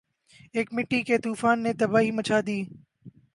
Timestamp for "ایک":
0.55-0.67